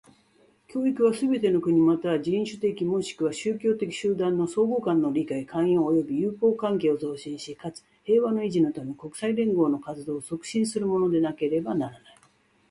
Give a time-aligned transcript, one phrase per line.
[0.67, 12.17] 教育は、すべての国又は人種的若しくは宗教的集団の相互間の理解、寛容及び友好関係を増進し、かつ、平和の維持のため、国際連合の活動を促進するものでなければならない。